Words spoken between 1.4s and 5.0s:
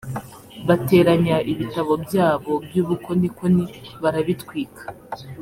ibitabo byabo by’ubukonikoni barabitwika